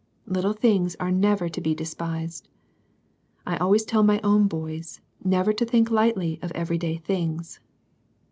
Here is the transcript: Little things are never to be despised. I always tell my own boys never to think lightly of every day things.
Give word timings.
Little 0.25 0.53
things 0.53 0.95
are 0.99 1.11
never 1.11 1.47
to 1.47 1.61
be 1.61 1.75
despised. 1.75 2.49
I 3.45 3.55
always 3.57 3.83
tell 3.85 4.01
my 4.01 4.19
own 4.23 4.47
boys 4.47 4.99
never 5.23 5.53
to 5.53 5.63
think 5.63 5.91
lightly 5.91 6.39
of 6.41 6.51
every 6.53 6.79
day 6.79 6.97
things. 6.97 7.59